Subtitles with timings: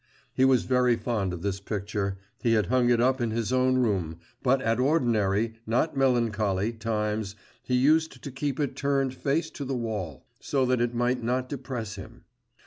[0.33, 3.75] He was very fond of this picture; he had hung it up in his own
[3.77, 9.63] room, but at ordinary, not melancholy, times he used to keep it turned face to
[9.63, 12.23] the wall, so that it might not depress him.